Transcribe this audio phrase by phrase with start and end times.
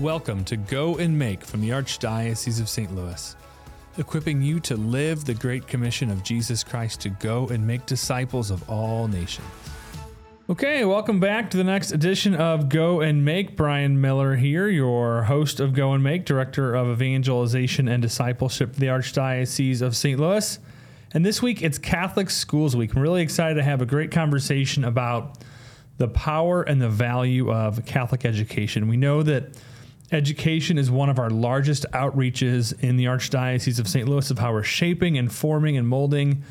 [0.00, 2.94] Welcome to Go and Make from the Archdiocese of St.
[2.94, 3.34] Louis,
[3.96, 8.50] equipping you to live the Great Commission of Jesus Christ to go and make disciples
[8.50, 9.46] of all nations.
[10.50, 13.56] Okay, welcome back to the next edition of Go and Make.
[13.56, 18.80] Brian Miller here, your host of Go and Make, Director of Evangelization and Discipleship for
[18.80, 20.20] the Archdiocese of St.
[20.20, 20.58] Louis.
[21.14, 22.94] And this week it's Catholic Schools Week.
[22.94, 25.38] I'm really excited to have a great conversation about
[25.96, 28.88] the power and the value of Catholic education.
[28.88, 29.56] We know that
[30.12, 34.08] Education is one of our largest outreaches in the Archdiocese of St.
[34.08, 36.44] Louis of how we're shaping and forming and molding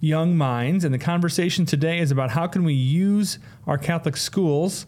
[0.00, 0.84] young minds.
[0.84, 4.86] And the conversation today is about how can we use our Catholic schools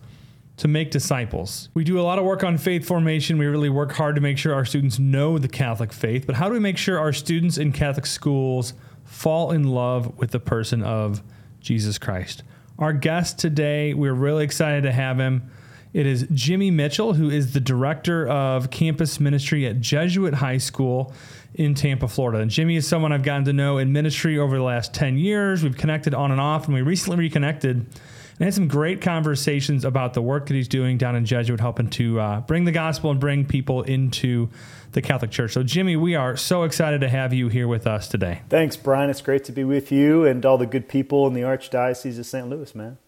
[0.56, 1.69] to make disciples.
[1.74, 3.38] We do a lot of work on faith formation.
[3.38, 6.27] We really work hard to make sure our students know the Catholic faith.
[6.27, 8.72] But how do we make sure our students in Catholic schools
[9.05, 11.22] fall in love with the person of
[11.61, 12.42] Jesus Christ?
[12.78, 15.50] Our guest today, we're really excited to have him.
[15.95, 21.12] It is Jimmy Mitchell, who is the director of campus ministry at Jesuit High School
[21.55, 22.41] in Tampa, Florida.
[22.41, 25.62] And Jimmy is someone I've gotten to know in ministry over the last 10 years.
[25.62, 30.15] We've connected on and off, and we recently reconnected and had some great conversations about
[30.15, 33.20] the work that he's doing down in Jesuit, helping to uh, bring the gospel and
[33.20, 34.50] bring people into
[34.91, 35.53] the Catholic Church.
[35.53, 38.42] So, Jimmy, we are so excited to have you here with us today.
[38.48, 39.11] Thanks, Brian.
[39.11, 42.27] It's great to be with you and all the good people in the Archdiocese of
[42.27, 42.48] St.
[42.48, 42.98] Louis, man.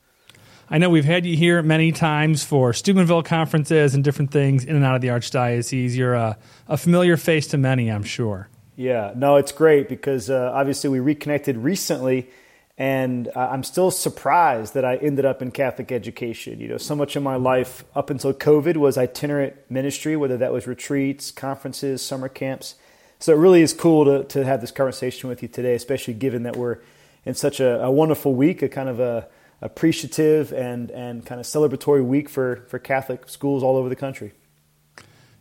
[0.68, 4.74] I know we've had you here many times for Steubenville conferences and different things in
[4.74, 5.94] and out of the Archdiocese.
[5.94, 6.36] You're a,
[6.66, 8.48] a familiar face to many, I'm sure.
[8.74, 12.28] Yeah, no, it's great because uh, obviously we reconnected recently,
[12.76, 16.58] and uh, I'm still surprised that I ended up in Catholic education.
[16.58, 20.52] You know, so much of my life up until COVID was itinerant ministry, whether that
[20.52, 22.74] was retreats, conferences, summer camps.
[23.20, 26.42] So it really is cool to, to have this conversation with you today, especially given
[26.42, 26.78] that we're
[27.24, 29.28] in such a, a wonderful week, a kind of a
[29.60, 34.32] appreciative and, and kind of celebratory week for, for Catholic schools all over the country.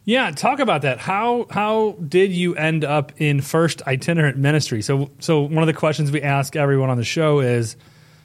[0.05, 0.99] Yeah, talk about that.
[0.99, 4.83] How how did you end up in first itinerant ministry?
[4.83, 7.75] So so one of the questions we ask everyone on the show is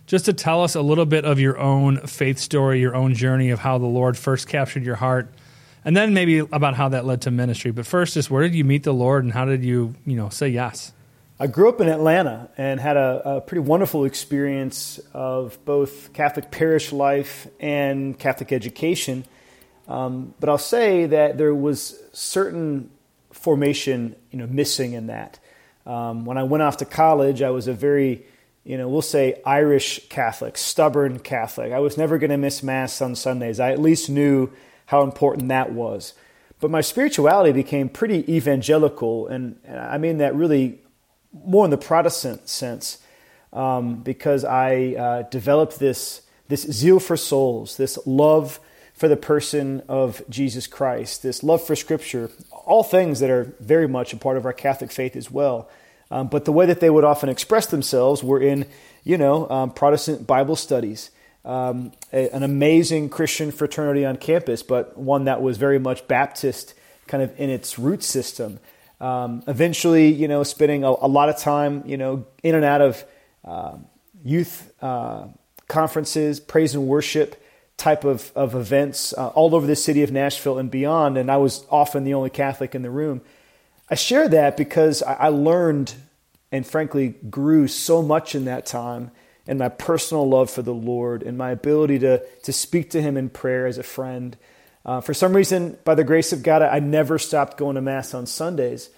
[0.05, 3.49] just to tell us a little bit of your own faith story, your own journey
[3.49, 5.33] of how the Lord first captured your heart,
[5.83, 7.71] and then maybe about how that led to ministry.
[7.71, 10.29] But first, just where did you meet the Lord, and how did you you know
[10.29, 10.93] say yes?
[11.43, 16.51] I grew up in Atlanta and had a, a, pretty wonderful experience of both Catholic
[16.51, 19.25] parish life and Catholic education.
[19.89, 22.91] Um, but I'll say that there was certain
[23.33, 25.39] formation, you know, missing in that.
[25.87, 28.27] Um, when I went off to college, I was a very,
[28.63, 31.73] you know, we'll say Irish Catholic, stubborn Catholic.
[31.73, 33.59] I was never going to miss Mass on Sundays.
[33.59, 34.51] I at least knew
[34.85, 36.13] how important that was.
[36.61, 40.81] But my spirituality became pretty evangelical, and, and I mean that really
[41.33, 42.99] more in the Protestant sense,
[43.53, 48.59] um, because I uh, developed this this zeal for souls, this love
[48.93, 52.31] for the person of Jesus Christ, this love for Scripture,
[52.67, 55.71] all things that are very much a part of our Catholic faith as well.
[56.11, 58.67] Um, but the way that they would often express themselves were in,
[59.05, 61.11] you know, um, Protestant Bible studies.
[61.45, 66.75] Um, a, an amazing Christian fraternity on campus, but one that was very much Baptist
[67.07, 68.59] kind of in its root system.
[69.01, 72.83] Um, eventually, you know, spending a, a, lot of time, you know, in and out
[72.83, 73.05] of
[73.45, 73.77] uh,
[74.23, 75.29] youth uh,
[75.69, 77.43] conferences, praise and worship
[77.79, 81.17] type of, of events uh, all over the city of Nashville and beyond.
[81.17, 83.23] And I was often the only Catholic in the room.
[83.89, 85.95] I share that because I, I learned
[86.53, 89.11] and frankly grew so much in that time
[89.47, 93.17] and my personal love for the Lord and my ability to, to speak to Him
[93.17, 94.37] in prayer as a friend
[94.85, 98.15] uh, for some reason, by the grace of God, I never stopped going to Mass
[98.15, 98.91] on Sundays.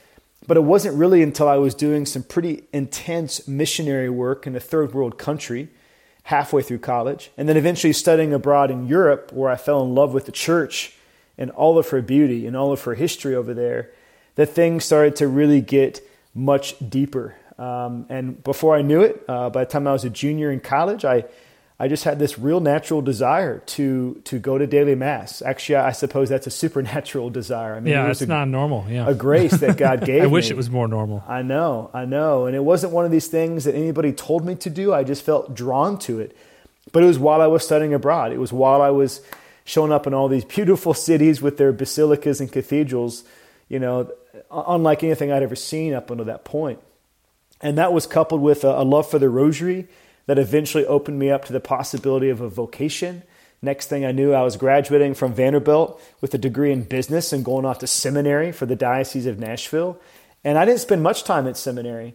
[0.47, 4.61] But it wasn't really until I was doing some pretty intense missionary work in a
[4.61, 5.69] third world country
[6.25, 10.15] halfway through college, and then eventually studying abroad in Europe, where I fell in love
[10.15, 10.95] with the church
[11.37, 13.91] and all of her beauty and all of her history over there,
[14.37, 16.01] that things started to really get
[16.35, 17.37] much deeper.
[17.59, 20.61] Um, and before I knew it, uh, by the time I was a junior in
[20.61, 21.25] college, I
[21.83, 25.43] I just had this real natural desire to to go to daily mass.
[25.43, 27.75] Actually, I suppose that's a supernatural desire.
[27.75, 28.87] I mean, yeah, it it's a, not normal.
[28.89, 30.23] Yeah, a grace that God gave.
[30.23, 30.51] I wish me.
[30.53, 31.25] it was more normal.
[31.27, 34.55] I know, I know, and it wasn't one of these things that anybody told me
[34.55, 34.95] to do.
[34.95, 36.37] I just felt drawn to it.
[36.93, 38.31] But it was while I was studying abroad.
[38.31, 39.21] It was while I was
[39.65, 43.25] showing up in all these beautiful cities with their basilicas and cathedrals.
[43.69, 44.09] You know,
[44.53, 46.79] unlike anything I'd ever seen up until that point.
[47.61, 49.89] And that was coupled with a, a love for the rosary
[50.27, 53.23] that eventually opened me up to the possibility of a vocation.
[53.61, 57.45] Next thing I knew, I was graduating from Vanderbilt with a degree in business and
[57.45, 60.01] going off to seminary for the Diocese of Nashville.
[60.43, 62.15] And I didn't spend much time at seminary,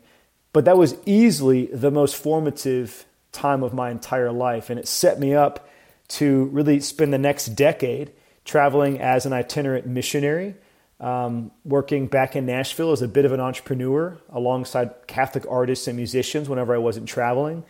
[0.51, 4.69] but that was easily the most formative time of my entire life.
[4.69, 5.69] And it set me up
[6.09, 8.11] to really spend the next decade
[8.43, 10.55] traveling as an itinerant missionary,
[10.99, 15.95] um, working back in Nashville as a bit of an entrepreneur alongside Catholic artists and
[15.95, 17.63] musicians whenever I wasn't traveling.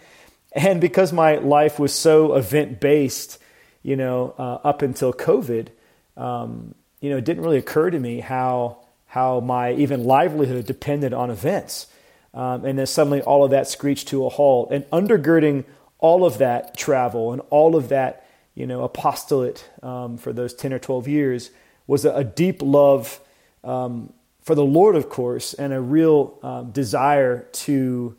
[0.57, 3.37] And because my life was so event based,
[3.83, 5.67] you know, uh, up until COVID,
[6.17, 11.13] um, you know, it didn't really occur to me how how my even livelihood depended
[11.13, 11.87] on events.
[12.33, 14.71] Um, and then suddenly all of that screeched to a halt.
[14.71, 15.63] And undergirding
[15.99, 20.73] all of that travel and all of that, you know, apostolate um, for those 10
[20.73, 21.51] or 12 years
[21.85, 23.19] was a, a deep love
[23.63, 24.11] um,
[24.41, 28.15] for the Lord, of course, and a real um, desire to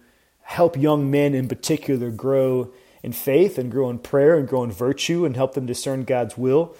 [0.48, 2.72] help young men in particular grow
[3.02, 6.38] in faith and grow in prayer and grow in virtue and help them discern God's
[6.38, 6.74] will.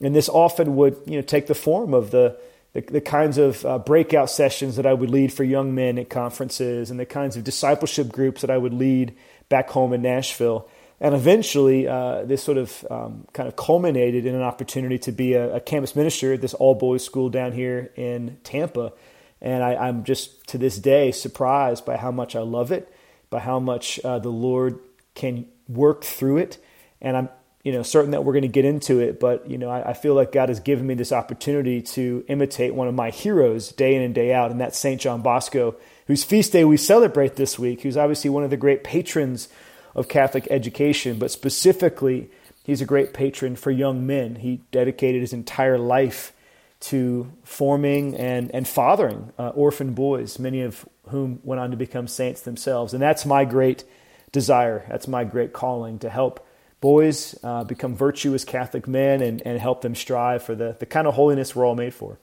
[0.00, 2.38] And this often would, you know, take the form of the
[2.72, 6.08] the, the kinds of uh, breakout sessions that I would lead for young men at
[6.08, 9.16] conferences and the kinds of discipleship groups that I would lead
[9.48, 10.68] back home in Nashville.
[11.00, 15.34] And eventually, uh, this sort of um, kind of culminated in an opportunity to be
[15.34, 18.92] a, a campus minister at this all boys school down here in Tampa.
[19.40, 22.92] And I, am just to this day surprised by how much I love it,
[23.30, 24.78] by how much uh, the Lord
[25.14, 26.58] can work through it.
[27.00, 27.28] And I'm
[27.62, 29.92] you know, certain that we're going to get into it, but you know, I, I,
[29.92, 33.94] feel like God has given me this opportunity to imitate one of my heroes day
[33.94, 37.58] in and day out, and that's Saint John Bosco, whose feast day we celebrate this
[37.58, 37.82] week.
[37.82, 39.50] Who's obviously one of the great patrons
[39.94, 42.30] of Catholic education, but specifically,
[42.64, 44.36] he's a great patron for young men.
[44.36, 46.32] He dedicated his entire life
[46.80, 52.08] to forming and and fathering uh, orphan boys, many of whom went on to become
[52.08, 53.84] saints themselves, and that's my great
[54.32, 54.84] desire.
[54.88, 56.46] That's my great calling to help
[56.80, 61.06] boys uh, become virtuous Catholic men and, and help them strive for the, the kind
[61.06, 62.18] of holiness we're all made for.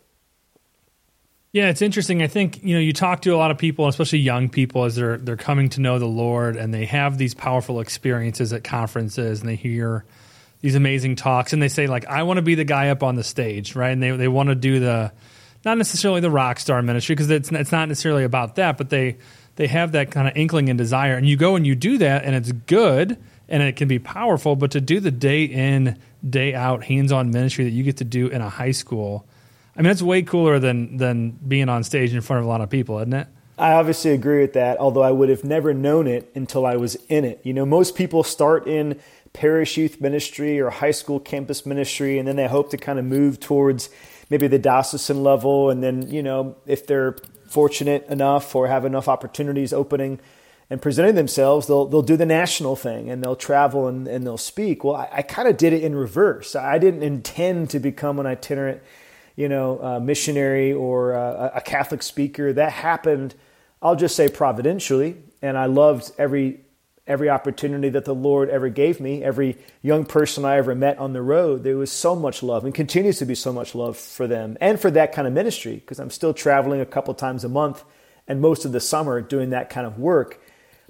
[1.52, 2.22] Yeah, it's interesting.
[2.22, 4.96] I think you know you talk to a lot of people, especially young people, as
[4.96, 9.40] they're they're coming to know the Lord, and they have these powerful experiences at conferences,
[9.40, 10.06] and they hear
[10.62, 13.16] these amazing talks, and they say like, "I want to be the guy up on
[13.16, 13.92] the stage," right?
[13.92, 15.12] And they they want to do the
[15.66, 19.18] not necessarily the rock star ministry because it's it's not necessarily about that, but they
[19.56, 22.24] they have that kind of inkling and desire, and you go and you do that,
[22.24, 23.18] and it's good
[23.50, 24.56] and it can be powerful.
[24.56, 28.04] But to do the day in, day out, hands on ministry that you get to
[28.04, 29.26] do in a high school,
[29.76, 32.62] I mean, it's way cooler than than being on stage in front of a lot
[32.62, 33.28] of people, isn't it?
[33.60, 36.96] I obviously agree with that, although I would have never known it until I was
[37.10, 37.40] in it.
[37.44, 39.00] You know, most people start in
[39.38, 43.06] parish youth ministry or high school campus ministry, and then they hope to kind of
[43.06, 43.90] move towards
[44.32, 45.70] maybe the diocesan level.
[45.70, 47.16] And then, you know, if they're
[47.48, 50.20] fortunate enough or have enough opportunities opening
[50.72, 54.40] and presenting themselves, they'll they'll do the national thing and they'll travel and, and they'll
[54.40, 54.84] speak.
[54.84, 56.56] Well, I, I kind of did it in reverse.
[56.56, 58.82] I didn't intend to become an itinerant,
[59.36, 62.54] you know, uh, missionary or uh, a Catholic speaker.
[62.54, 63.36] That happened,
[63.84, 66.62] I'll just say providentially, and I loved every
[67.08, 69.24] every opportunity that the Lord ever gave me.
[69.24, 72.74] Every young person I ever met on the road, there was so much love and
[72.74, 76.00] continues to be so much love for them and for that kind of ministry because
[76.00, 77.84] I'm still traveling a couple times a month
[78.28, 80.40] and most of the summer doing that kind of work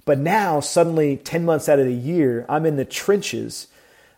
[0.08, 3.66] but now, suddenly, 10 months out of the year, I'm in the trenches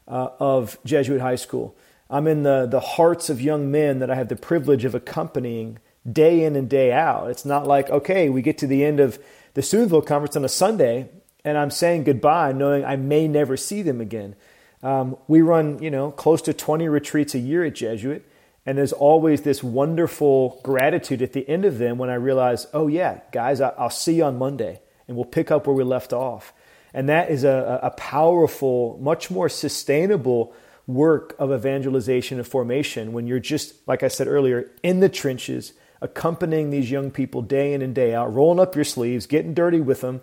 [0.06, 1.76] uh, of Jesuit high school.
[2.08, 5.80] I'm in the, the hearts of young men that I have the privilege of accompanying
[6.08, 7.28] day in and day out.
[7.28, 9.18] It's not like, okay, we get to the end of
[9.54, 11.08] the Steubenville conference on a Sunday
[11.44, 14.36] and I'm saying goodbye knowing I may never see them again.
[14.82, 18.26] Um, we run, you know, close to 20 retreats a year at Jesuit.
[18.66, 22.88] And there's always this wonderful gratitude at the end of them when I realize, oh,
[22.88, 26.52] yeah, guys, I'll see you on Monday and we'll pick up where we left off.
[26.92, 30.54] And that is a, a powerful, much more sustainable
[30.86, 35.72] work of evangelization and formation when you're just, like I said earlier, in the trenches,
[36.00, 39.80] accompanying these young people day in and day out, rolling up your sleeves, getting dirty
[39.80, 40.20] with them,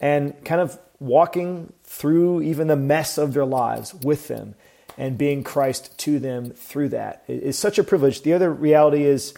[0.00, 4.54] and kind of walking through even the mess of their lives with them
[4.96, 7.22] and being Christ to them through that.
[7.28, 8.22] It's such a privilege.
[8.22, 9.32] The other reality is,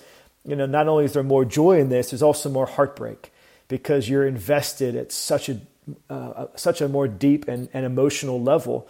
[0.45, 3.33] you know, not only is there more joy in this, there's also more heartbreak
[3.69, 5.61] because you're invested at such a
[6.09, 8.89] uh, such a more deep and, and emotional level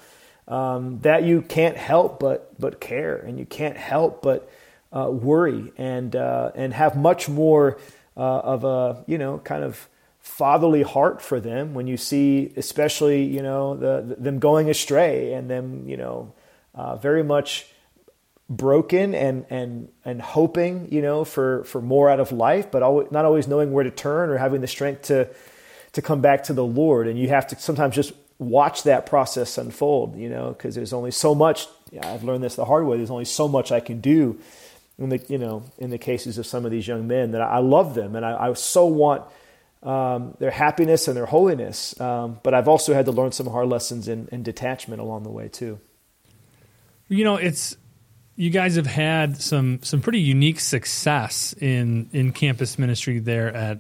[0.49, 4.51] um, that you can't help but but care and you can't help but
[4.93, 7.79] uh, worry and uh, and have much more
[8.17, 9.89] uh, of a you know kind of
[10.41, 15.51] fatherly heart for them when you see especially you know the, them going astray and
[15.51, 16.33] them you know
[16.75, 17.67] uh, very much
[18.49, 23.13] broken and and and hoping you know for for more out of life but always,
[23.13, 25.29] not always knowing where to turn or having the strength to
[25.93, 27.07] to come back to the lord.
[27.07, 31.11] And you have to sometimes just watch that process unfold you know because there's only
[31.11, 34.01] so much yeah, i've learned this the hard way there's only so much i can
[34.01, 34.41] do
[34.99, 37.57] in the you know in the cases of some of these young men that i,
[37.57, 39.25] I love them and i, I so want
[39.83, 43.69] um, their happiness and their holiness um, but i've also had to learn some hard
[43.69, 45.79] lessons in, in detachment along the way too
[47.09, 47.77] you know it's
[48.37, 53.79] you guys have had some some pretty unique success in in campus ministry there at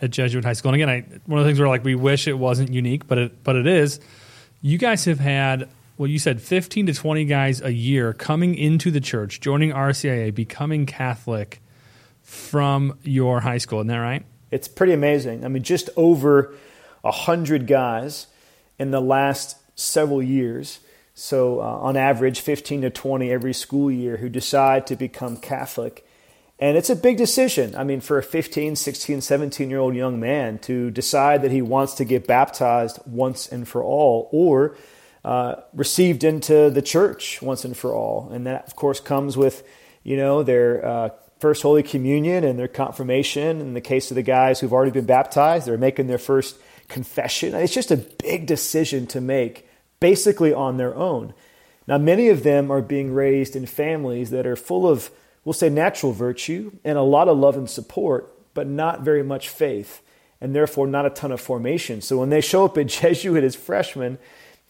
[0.00, 0.72] at Jesuit High School.
[0.72, 3.18] And again, I, one of the things where like we wish it wasn't unique, but
[3.18, 4.00] it but it is.
[4.60, 8.92] You guys have had well, you said 15 to 20 guys a year coming into
[8.92, 11.60] the church, joining RCIA, becoming Catholic
[12.22, 13.80] from your high school.
[13.80, 14.24] Isn't that right?
[14.50, 15.44] It's pretty amazing.
[15.44, 16.54] I mean, just over
[17.02, 18.26] 100 guys
[18.78, 20.80] in the last several years.
[21.14, 26.06] So, uh, on average, 15 to 20 every school year who decide to become Catholic.
[26.60, 27.74] And it's a big decision.
[27.76, 31.62] I mean, for a 15, 16, 17 year old young man to decide that he
[31.62, 34.76] wants to get baptized once and for all, or
[35.24, 38.30] uh, received into the church once and for all.
[38.32, 39.62] And that, of course, comes with,
[40.02, 43.60] you know, their uh, first Holy Communion and their confirmation.
[43.60, 46.56] In the case of the guys who've already been baptized, they're making their first
[46.88, 47.54] confession.
[47.54, 49.68] It's just a big decision to make,
[50.00, 51.34] basically on their own.
[51.86, 55.10] Now, many of them are being raised in families that are full of,
[55.44, 59.48] we'll say, natural virtue and a lot of love and support, but not very much
[59.48, 60.02] faith,
[60.40, 62.00] and therefore not a ton of formation.
[62.00, 64.18] So when they show up at Jesuit as freshmen,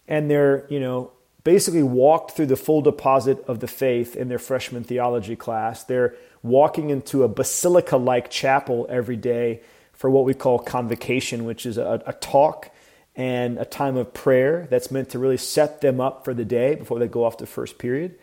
[0.06, 1.12] and they're, you know,
[1.44, 5.84] basically walked through the full deposit of the faith in their freshman theology class.
[5.84, 9.60] They're walking into a basilica like chapel every day
[9.92, 12.70] for what we call convocation, which is a, a, talk
[13.16, 16.76] and a time of prayer that's meant to really set them up for the day
[16.76, 18.16] before they go off to first period.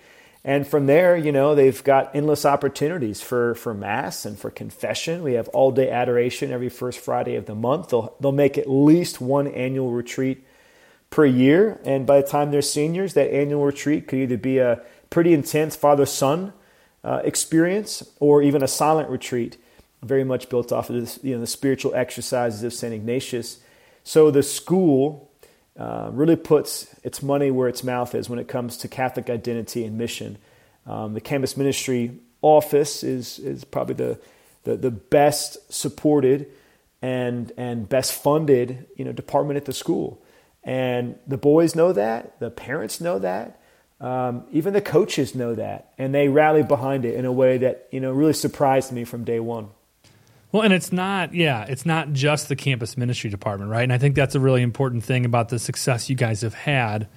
[0.45, 5.23] And from there, you know, they've got endless opportunities for, for Mass and for confession.
[5.23, 7.89] We have all day adoration every first Friday of the month.
[7.89, 10.45] They'll, they'll make at least one annual retreat
[11.09, 11.81] per year.
[11.83, 15.75] And by the time they're seniors, that annual retreat could either be a pretty intense
[15.75, 16.53] father son
[17.05, 19.57] uh, experience or even a silent retreat,
[20.01, 22.93] very much built off of this, you know, the spiritual exercises of St.
[22.93, 23.59] Ignatius.
[24.03, 25.31] So the school
[25.77, 29.85] uh, really puts its money where its mouth is when it comes to Catholic identity
[29.85, 30.37] and mission.
[30.87, 34.19] Um, the campus ministry office is, is probably the,
[34.63, 36.47] the, the best supported
[37.01, 40.23] and, and best funded you know, department at the school.
[40.63, 43.61] And the boys know that, the parents know that,
[44.01, 47.87] um, even the coaches know that, and they rally behind it in a way that
[47.91, 49.69] you know really surprised me from day one.
[50.51, 53.83] Well, and it's not, yeah, it's not just the campus ministry department, right?
[53.83, 57.09] And I think that's a really important thing about the success you guys have had.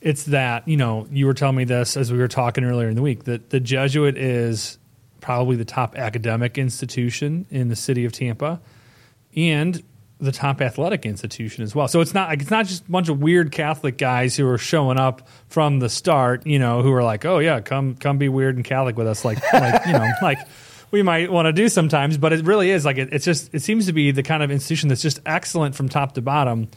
[0.00, 2.94] It's that, you know, you were telling me this as we were talking earlier in
[2.94, 4.78] the week that the Jesuit is
[5.20, 8.60] probably the top academic institution in the city of Tampa.
[9.34, 9.82] And
[10.20, 11.86] the top athletic institution as well.
[11.88, 14.58] So it's not like it's not just a bunch of weird Catholic guys who are
[14.58, 18.28] showing up from the start, you know, who are like, "Oh yeah, come come be
[18.28, 20.38] weird and Catholic with us," like like you know, like
[20.90, 22.18] we might want to do sometimes.
[22.18, 24.50] But it really is like it, it's just it seems to be the kind of
[24.50, 26.68] institution that's just excellent from top to bottom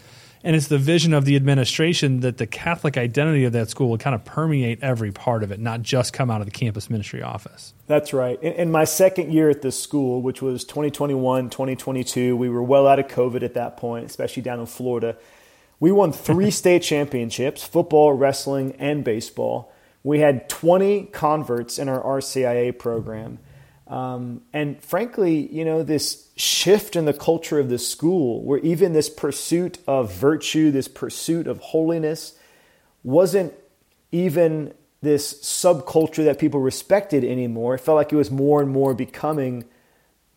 [0.44, 3.98] and it's the vision of the administration that the Catholic identity of that school will
[3.98, 7.22] kind of permeate every part of it, not just come out of the campus ministry
[7.22, 7.74] office.
[7.88, 8.42] That's right.
[8.42, 12.88] In, in my second year at this school, which was 2021, 2022, we were well
[12.88, 15.16] out of COVID at that point, especially down in Florida.
[15.80, 19.72] We won three state championships football, wrestling, and baseball.
[20.04, 23.40] We had 20 converts in our RCIA program.
[23.92, 28.94] Um, and frankly, you know, this shift in the culture of the school, where even
[28.94, 32.34] this pursuit of virtue, this pursuit of holiness,
[33.04, 33.54] wasn't
[34.14, 37.76] even this subculture that people respected anymore.
[37.76, 39.66] It felt like it was more and more becoming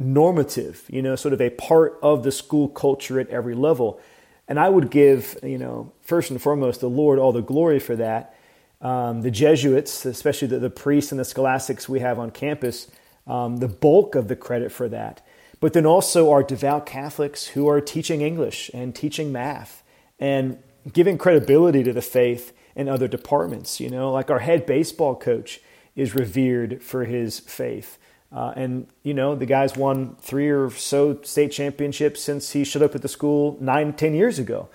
[0.00, 4.00] normative, you know, sort of a part of the school culture at every level.
[4.48, 7.94] And I would give, you know, first and foremost, the Lord all the glory for
[7.96, 8.34] that.
[8.80, 12.90] Um, the Jesuits, especially the, the priests and the scholastics we have on campus,
[13.26, 15.20] um, the bulk of the credit for that.
[15.60, 19.82] But then also our devout Catholics who are teaching English and teaching math
[20.18, 20.58] and
[20.92, 23.80] giving credibility to the faith in other departments.
[23.80, 25.60] You know, like our head baseball coach
[25.96, 27.98] is revered for his faith.
[28.32, 32.82] Uh, and, you know, the guy's won three or so state championships since he showed
[32.82, 34.68] up at the school nine, ten years ago.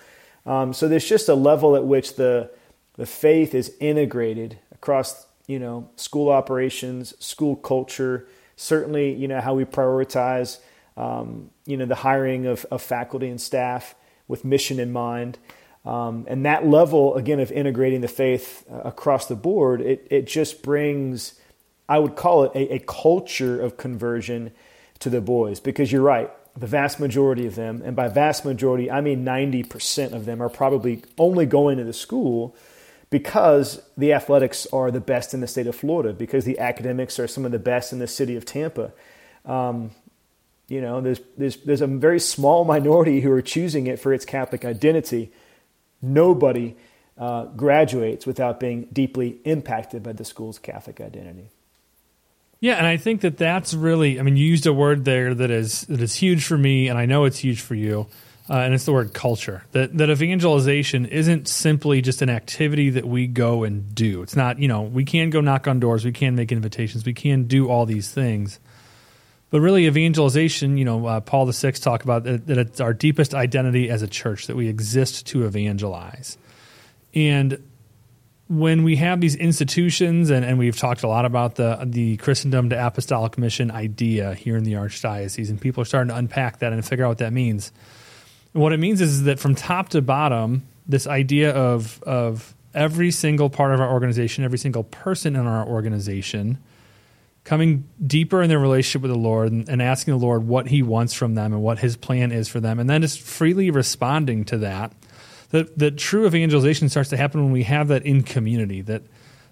[0.46, 2.50] Um, so there's just a level at which the,
[2.96, 8.28] the faith is integrated across, you know, school operations, school culture,
[8.60, 10.60] certainly, you know, how we prioritize,
[10.98, 13.96] um, you know, the hiring of, of faculty and staff
[14.28, 15.38] with mission in mind.
[15.86, 20.28] Um, and that level, again, of integrating the faith uh, across the board, it, it
[20.28, 21.40] just brings,
[21.88, 24.52] I would call it a, a culture of conversion
[25.00, 25.62] to the boys.
[25.62, 30.12] Because you're right, the vast majority of them, and by vast majority, I mean 90%
[30.12, 32.58] of them, are probably only going to the school
[33.10, 37.28] because the athletics are the best in the state of Florida, because the academics are
[37.28, 38.92] some of the best in the city of Tampa.
[39.46, 39.92] Um,
[40.68, 44.26] you know, there's, there's, there's a very small minority who are choosing it for its
[44.26, 45.32] Catholic identity.
[46.02, 46.76] Nobody
[47.18, 51.50] uh, graduates without being deeply impacted by the school's Catholic identity.
[52.62, 54.20] Yeah, and I think that that's really.
[54.20, 57.00] I mean, you used a word there that is that is huge for me, and
[57.00, 58.08] I know it's huge for you,
[58.50, 59.64] uh, and it's the word culture.
[59.74, 64.24] That that evangelization isn't simply just an activity that we go and do.
[64.24, 64.60] It's not.
[64.60, 67.70] You know, we can go knock on doors, we can make invitations, we can do
[67.70, 68.60] all these things,
[69.52, 70.78] but really, evangelization.
[70.78, 74.02] You know, uh, Paul the Sixth talk about that, that it's our deepest identity as
[74.02, 76.38] a church that we exist to evangelize,
[77.14, 77.64] and
[78.50, 82.72] when we have these institutions, and, and we've talked a lot about the the Christendom
[82.72, 86.74] to apostolic mission idea here in the archdiocese, and people are starting to unpack that
[86.74, 87.72] and figure out what that means.
[88.54, 93.50] What it means is that from top to bottom, this idea of of every single
[93.50, 96.58] part of our organization, every single person in our organization,
[97.44, 100.82] coming deeper in their relationship with the Lord and, and asking the Lord what He
[100.82, 104.46] wants from them and what His plan is for them, and then just freely responding
[104.46, 104.94] to that
[105.52, 109.04] that that true evangelization starts to happen when we have that in community that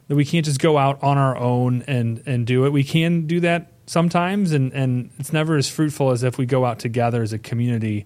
[0.08, 2.72] that we can't just go out on our own and and do it.
[2.72, 6.66] We can do that sometimes, and and it's never as fruitful as if we go
[6.66, 8.06] out together as a community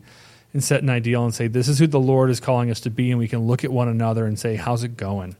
[0.53, 2.89] and set an ideal and say this is who the Lord is calling us to
[2.89, 5.35] be, and we can look at one another and say how's it going,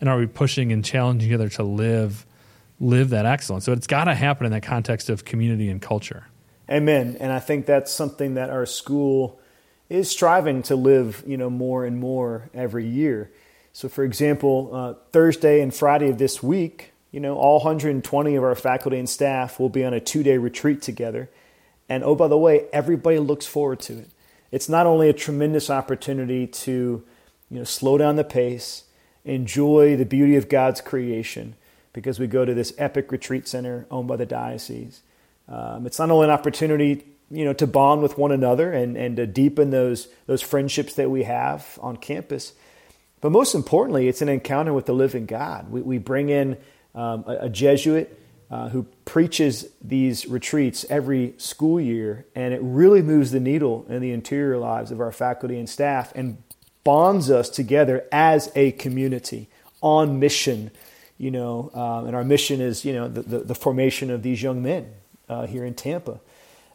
[0.00, 2.26] and are we pushing and challenging each other to live
[2.80, 3.64] live that excellence?
[3.64, 6.26] So it's got to happen in that context of community and culture.
[6.70, 7.16] Amen.
[7.18, 9.40] And I think that's something that our school
[9.88, 13.30] is striving to live, you know, more and more every year.
[13.72, 18.44] So, for example, uh, Thursday and Friday of this week, you know, all 120 of
[18.44, 21.30] our faculty and staff will be on a two-day retreat together.
[21.88, 24.10] And oh, by the way, everybody looks forward to it.
[24.50, 27.04] It's not only a tremendous opportunity to,
[27.50, 28.84] you know, slow down the pace,
[29.24, 31.54] enjoy the beauty of God's creation,
[31.92, 35.02] because we go to this epic retreat center owned by the diocese.
[35.48, 39.16] Um, it's not only an opportunity you know, to bond with one another and, and
[39.16, 42.52] to deepen those, those friendships that we have on campus.
[43.20, 45.70] But most importantly, it's an encounter with the living God.
[45.70, 46.56] We, we bring in
[46.94, 48.17] um, a, a, Jesuit
[48.50, 54.00] uh, who preaches these retreats every school year, and it really moves the needle in
[54.00, 56.42] the interior lives of our faculty and staff and
[56.82, 59.48] bonds us together as a community
[59.82, 60.70] on mission.
[61.18, 64.42] You know, um, and our mission is, you know, the, the, the formation of these
[64.42, 64.94] young men
[65.28, 66.20] uh, here in Tampa.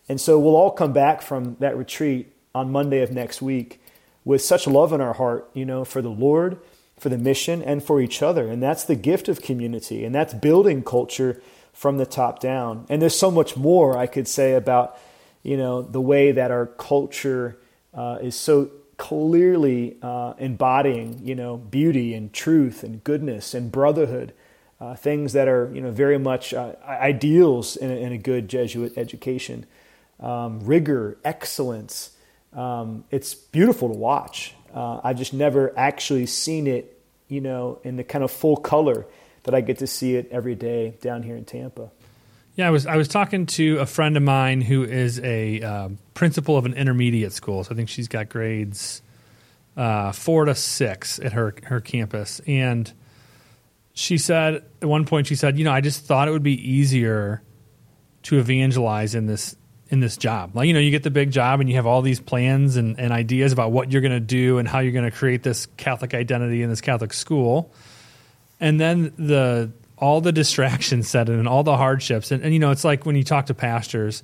[0.10, 3.82] And so we'll all come back from that retreat on Monday of next week
[4.26, 6.60] with such love in our heart, you know, for the Lord,
[7.00, 8.48] for the mission, and for each other.
[8.48, 11.42] And that's the gift of community, and that's building culture
[11.74, 12.86] from the top down.
[12.90, 14.98] And there's so much more I could say about,
[15.42, 17.58] you know, the way that our culture
[17.94, 24.34] uh, is so clearly uh, embodying, you know, beauty and truth and goodness and brotherhood.
[24.80, 28.50] Uh, things that are, you know, very much uh, ideals in a, in a good
[28.50, 29.66] Jesuit education
[30.20, 32.12] um, rigor, excellence.
[32.54, 34.54] Um, it's beautiful to watch.
[34.74, 39.06] Uh, I've just never actually seen it, you know, in the kind of full color
[39.44, 41.92] that I get to see it every day down here in Tampa.
[42.56, 45.90] Yeah, I was I was talking to a friend of mine who is a uh,
[46.14, 47.64] principal of an intermediate school.
[47.64, 49.02] So I think she's got grades
[49.76, 52.92] uh, four to six at her her campus, and
[53.94, 56.72] she said at one point she said, you know, I just thought it would be
[56.72, 57.42] easier
[58.24, 59.56] to evangelize in this
[59.90, 60.56] in this job.
[60.56, 63.00] Like, you know, you get the big job and you have all these plans and,
[63.00, 65.68] and ideas about what you're going to do and how you're going to create this
[65.78, 67.72] Catholic identity in this Catholic school.
[68.60, 72.32] And then the all the distractions set in and all the hardships.
[72.32, 74.22] And, and you know, it's like when you talk to pastors,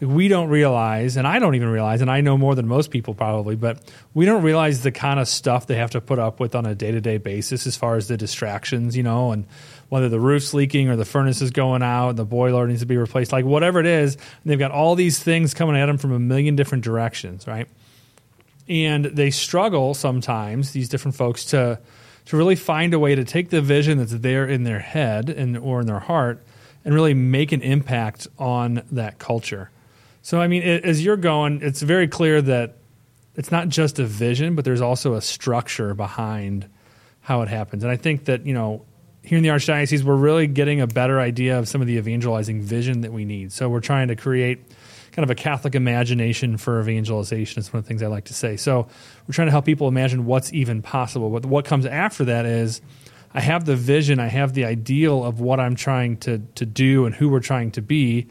[0.00, 3.14] we don't realize, and I don't even realize, and I know more than most people
[3.14, 3.82] probably, but
[4.14, 6.74] we don't realize the kind of stuff they have to put up with on a
[6.74, 9.46] day to day basis as far as the distractions, you know, and
[9.90, 12.86] whether the roof's leaking or the furnace is going out and the boiler needs to
[12.86, 16.12] be replaced, like whatever it is, they've got all these things coming at them from
[16.12, 17.68] a million different directions, right?
[18.68, 21.78] And they struggle sometimes, these different folks, to
[22.30, 25.58] to really find a way to take the vision that's there in their head and
[25.58, 26.40] or in their heart
[26.84, 29.68] and really make an impact on that culture.
[30.22, 32.76] So, I mean, as you're going, it's very clear that
[33.34, 36.68] it's not just a vision, but there's also a structure behind
[37.20, 37.82] how it happens.
[37.82, 38.84] And I think that, you know,
[39.24, 42.62] here in the Archdiocese, we're really getting a better idea of some of the evangelizing
[42.62, 43.50] vision that we need.
[43.50, 44.60] So we're trying to create
[45.12, 47.60] kind of a Catholic imagination for evangelization.
[47.60, 48.56] Is one of the things I like to say.
[48.56, 48.86] So
[49.26, 51.30] we're trying to help people imagine what's even possible.
[51.30, 52.80] But what comes after that is
[53.34, 57.06] I have the vision, I have the ideal of what I'm trying to to do
[57.06, 58.28] and who we're trying to be.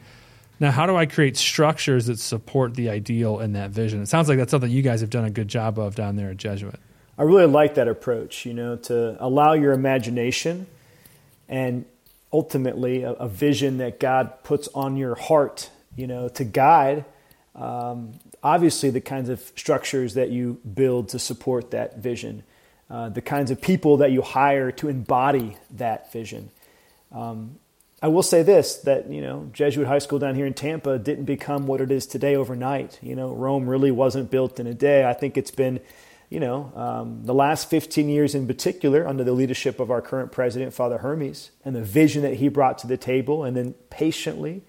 [0.60, 4.02] Now, how do I create structures that support the ideal and that vision?
[4.02, 6.30] It sounds like that's something you guys have done a good job of down there
[6.30, 6.78] at Jesuit.
[7.16, 10.66] I really like that approach, you know, to allow your imagination
[11.48, 11.84] and
[12.32, 17.04] ultimately a, a vision that God puts on your heart, you know, to guide
[17.54, 22.44] um, obviously the kinds of structures that you build to support that vision.
[22.90, 26.50] uh, the kinds of people that you hire to embody that vision.
[27.12, 27.58] Um,
[28.02, 31.24] I will say this that you know Jesuit High School down here in Tampa didn't
[31.26, 32.98] become what it is today overnight.
[33.02, 35.04] You know, Rome really wasn't built in a day.
[35.04, 35.80] I think it's been,
[36.30, 40.32] you know, um, the last 15 years in particular under the leadership of our current
[40.32, 44.62] president, Father Hermes, and the vision that he brought to the table, and then patiently,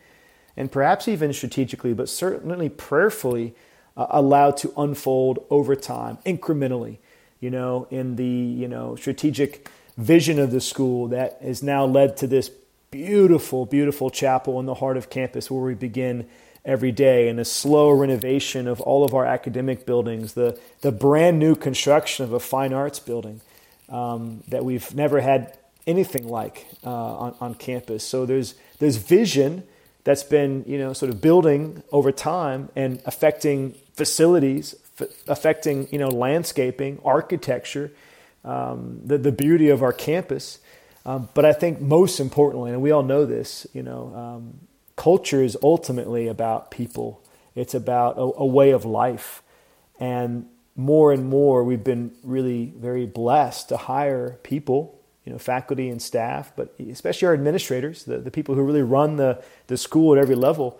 [0.57, 3.55] and perhaps even strategically, but certainly prayerfully,
[3.97, 6.97] uh, allowed to unfold over time, incrementally.
[7.39, 12.17] You know, in the you know strategic vision of the school that has now led
[12.17, 12.49] to this
[12.91, 16.27] beautiful, beautiful chapel in the heart of campus where we begin
[16.63, 21.39] every day, and a slow renovation of all of our academic buildings, the, the brand
[21.39, 23.41] new construction of a fine arts building
[23.89, 28.03] um, that we've never had anything like uh, on, on campus.
[28.03, 29.63] So there's, there's vision
[30.03, 35.99] that's been, you know, sort of building over time and affecting facilities, f- affecting, you
[35.99, 37.91] know, landscaping, architecture,
[38.43, 40.59] um, the, the beauty of our campus.
[41.05, 44.59] Um, but I think most importantly, and we all know this, you know, um,
[44.95, 47.23] culture is ultimately about people.
[47.55, 49.41] It's about a, a, way of life,
[49.99, 55.89] and more and more, we've been really very blessed to hire people, you know, faculty
[55.89, 60.13] and staff, but especially our administrators, the, the people who really run the the school
[60.13, 60.79] at every level,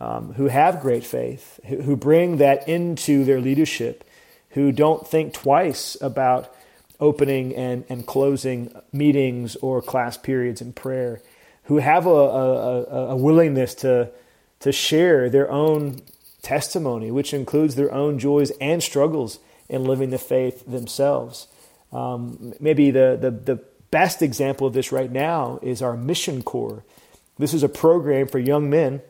[0.00, 4.04] um, who have great faith, who, who bring that into their leadership,
[4.50, 6.54] who don't think twice about
[7.00, 11.22] opening and, and closing meetings or class periods in prayer,
[11.64, 14.10] who have a, a, a willingness to,
[14.60, 16.02] to share their own
[16.42, 21.46] testimony, which includes their own joys and struggles in living the faith themselves.
[21.92, 26.82] Um, maybe the, the, the best example of this right now is our Mission Corps.
[27.38, 29.00] This is a program for young men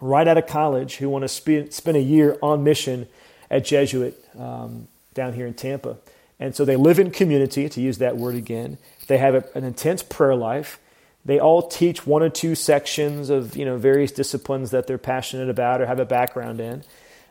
[0.00, 3.06] right out of college who want to spend, spend a year on mission
[3.50, 5.96] at Jesuit um, down here in Tampa.
[6.40, 8.78] And so they live in community, to use that word again.
[9.06, 10.80] They have a, an intense prayer life.
[11.24, 15.48] They all teach one or two sections of you know various disciplines that they're passionate
[15.48, 16.82] about or have a background in.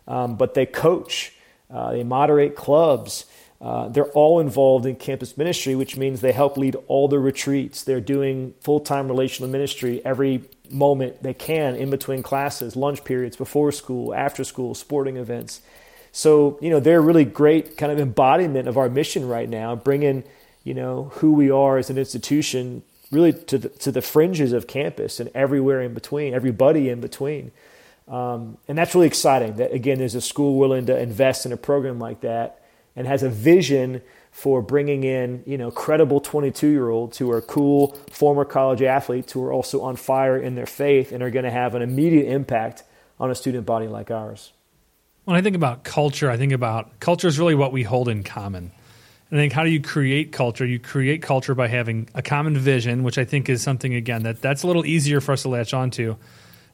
[0.07, 1.33] Um, but they coach,
[1.69, 3.25] uh, they moderate clubs.
[3.61, 7.83] Uh, they're all involved in campus ministry, which means they help lead all the retreats.
[7.83, 13.37] They're doing full time relational ministry every moment they can in between classes, lunch periods,
[13.37, 15.61] before school, after school, sporting events.
[16.11, 20.23] So, you know, they're really great kind of embodiment of our mission right now, bringing,
[20.63, 24.67] you know, who we are as an institution really to the, to the fringes of
[24.67, 27.51] campus and everywhere in between, everybody in between.
[28.07, 31.57] Um, and that's really exciting that, again, there's a school willing to invest in a
[31.57, 32.60] program like that
[32.95, 34.01] and has a vision
[34.31, 39.33] for bringing in, you know, credible 22 year olds who are cool former college athletes
[39.33, 42.31] who are also on fire in their faith and are going to have an immediate
[42.31, 42.83] impact
[43.19, 44.53] on a student body like ours.
[45.25, 48.23] When I think about culture, I think about culture is really what we hold in
[48.23, 48.71] common.
[49.29, 50.65] And I think how do you create culture?
[50.65, 54.41] You create culture by having a common vision, which I think is something again that
[54.41, 56.17] that's a little easier for us to latch onto,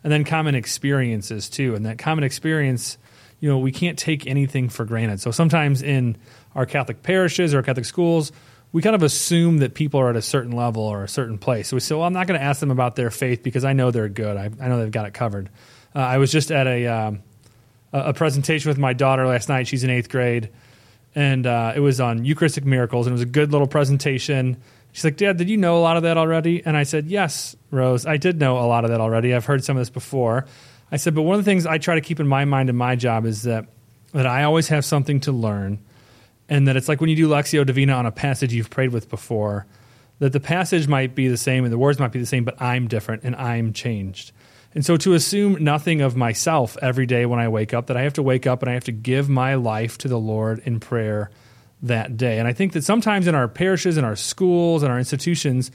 [0.04, 1.76] and then common experiences too.
[1.76, 2.98] And that common experience,
[3.40, 5.20] you know, we can't take anything for granted.
[5.22, 6.18] So sometimes in
[6.56, 8.32] our Catholic parishes or Catholic schools,
[8.72, 11.70] we kind of assume that people are at a certain level or a certain place.
[11.70, 13.74] So we say, well, I'm not going to ask them about their faith because I
[13.74, 14.38] know they're good.
[14.38, 15.50] I, I know they've got it covered.
[15.96, 17.24] Uh, I was just at a um,
[17.94, 19.68] a presentation with my daughter last night.
[19.68, 20.50] She's in eighth grade,
[21.16, 24.58] and uh, it was on Eucharistic miracles, and it was a good little presentation.
[24.92, 26.66] She's like, Dad, did you know a lot of that already?
[26.66, 29.34] And I said, Yes, Rose, I did know a lot of that already.
[29.34, 30.46] I've heard some of this before.
[30.92, 32.76] I said, but one of the things I try to keep in my mind in
[32.76, 33.66] my job is that
[34.14, 35.80] that I always have something to learn,
[36.48, 39.10] and that it's like when you do Lectio Divina on a passage you've prayed with
[39.10, 39.66] before,
[40.20, 42.60] that the passage might be the same and the words might be the same, but
[42.62, 44.32] I'm different and I'm changed.
[44.74, 48.04] And so to assume nothing of myself every day when I wake up, that I
[48.04, 50.80] have to wake up and I have to give my life to the Lord in
[50.80, 51.32] prayer
[51.82, 52.40] that day.
[52.40, 55.72] And I think that sometimes in our parishes, in our schools, in our institutions,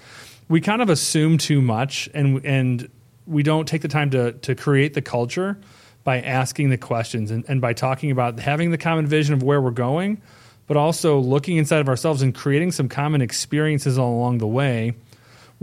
[0.48, 2.90] we kind of assume too much and and
[3.26, 5.58] we don't take the time to to create the culture
[6.04, 9.60] by asking the questions and, and by talking about having the common vision of where
[9.60, 10.20] we're going,
[10.66, 14.94] but also looking inside of ourselves and creating some common experiences along the way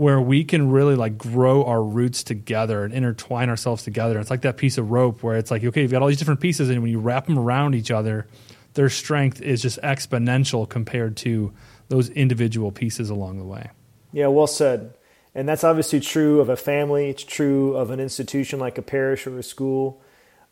[0.00, 4.18] where we can really like grow our roots together and intertwine ourselves together.
[4.18, 6.40] It's like that piece of rope where it's like, okay, you've got all these different
[6.40, 8.26] pieces, and when you wrap them around each other,
[8.72, 11.52] their strength is just exponential compared to
[11.88, 13.68] those individual pieces along the way.
[14.12, 14.94] Yeah, well said.
[15.34, 19.26] And that's obviously true of a family, it's true of an institution like a parish
[19.26, 20.00] or a school,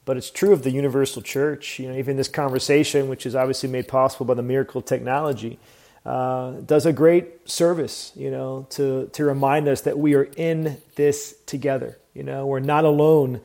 [0.05, 1.79] but it's true of the universal church.
[1.81, 5.59] You know, even this conversation, which is obviously made possible by the miracle technology,
[6.07, 10.81] uh, does a great service, you know, to, to remind us that we are in
[10.95, 11.99] this together.
[12.15, 13.41] You know, we're not alone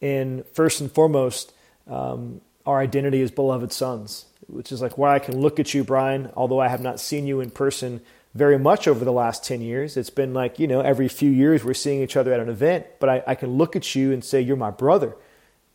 [0.00, 1.52] in, first and foremost,
[1.88, 4.26] um, our identity as beloved sons.
[4.46, 7.26] which is like why I can look at you, Brian, although I have not seen
[7.26, 8.00] you in person
[8.34, 9.96] very much over the last 10 years.
[9.96, 12.86] It's been like, you know, every few years we're seeing each other at an event,
[12.98, 15.16] but I, I can look at you and say, You're my brother.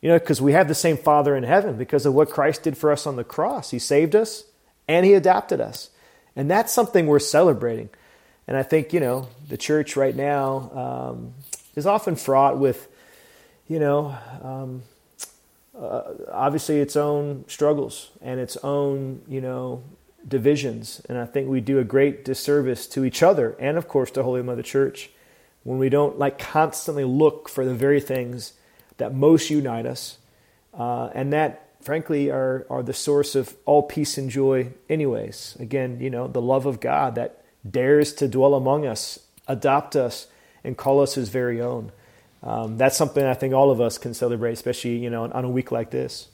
[0.00, 2.78] You know, because we have the same Father in heaven because of what Christ did
[2.78, 3.70] for us on the cross.
[3.70, 4.44] He saved us
[4.86, 5.90] and He adopted us.
[6.36, 7.90] And that's something we're celebrating.
[8.46, 11.34] And I think, you know, the church right now um,
[11.74, 12.88] is often fraught with,
[13.66, 14.82] you know, um,
[15.76, 19.82] uh, obviously its own struggles and its own, you know,
[20.26, 21.00] divisions.
[21.08, 24.22] And I think we do a great disservice to each other and, of course, to
[24.22, 25.10] Holy Mother Church
[25.64, 28.54] when we don't like constantly look for the very things
[28.96, 30.18] that most unite us
[30.74, 35.56] uh, and that, frankly, are, are the source of all peace and joy, anyways.
[35.58, 40.28] Again, you know, the love of God that dares to dwell among us, adopt us,
[40.64, 41.92] and call us his very own.
[42.42, 45.48] Um, that's something I think all of us can celebrate, especially you know on a
[45.48, 46.28] week like this.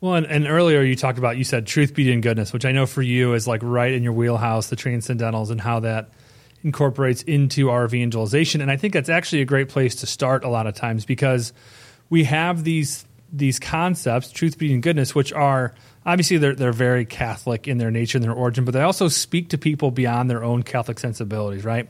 [0.00, 2.72] Well, and, and, earlier you talked about you said truth, beauty, and goodness, which I
[2.72, 6.10] know for you is like right in your wheelhouse, the transcendentals, and how that
[6.62, 8.60] incorporates into our evangelization.
[8.60, 11.52] And I think that's actually a great place to start a lot of times because
[12.10, 17.06] we have these these concepts, truth, beauty, and goodness, which are obviously they're they're very
[17.06, 20.44] Catholic in their nature and their origin, but they also speak to people beyond their
[20.44, 21.88] own Catholic sensibilities, right?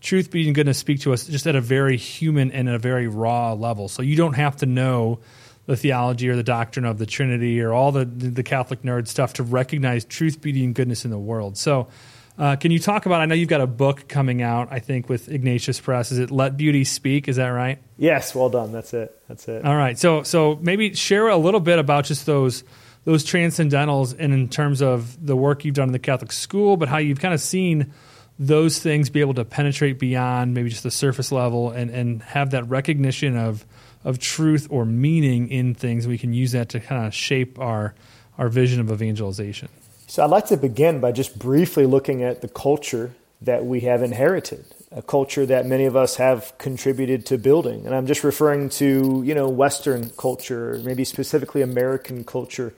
[0.00, 3.06] Truth, beauty, and goodness speak to us just at a very human and a very
[3.06, 3.88] raw level.
[3.88, 5.20] So you don't have to know
[5.66, 9.34] the theology or the doctrine of the Trinity or all the the Catholic nerd stuff
[9.34, 11.56] to recognize truth, beauty, and goodness in the world.
[11.56, 11.88] So.
[12.36, 13.20] Uh, can you talk about?
[13.20, 14.66] I know you've got a book coming out.
[14.72, 16.10] I think with Ignatius Press.
[16.10, 17.28] Is it "Let Beauty Speak"?
[17.28, 17.78] Is that right?
[17.96, 18.34] Yes.
[18.34, 18.72] Well done.
[18.72, 19.16] That's it.
[19.28, 19.64] That's it.
[19.64, 19.96] All right.
[19.96, 22.64] So, so maybe share a little bit about just those
[23.04, 26.88] those transcendentals and in terms of the work you've done in the Catholic school, but
[26.88, 27.92] how you've kind of seen
[28.38, 32.50] those things be able to penetrate beyond maybe just the surface level and, and have
[32.50, 33.64] that recognition of
[34.04, 36.06] of truth or meaning in things.
[36.06, 37.94] We can use that to kind of shape our
[38.36, 39.68] our vision of evangelization.
[40.06, 44.02] So I'd like to begin by just briefly looking at the culture that we have
[44.02, 47.86] inherited, a culture that many of us have contributed to building.
[47.86, 52.74] And I'm just referring to, you know, Western culture, maybe specifically American culture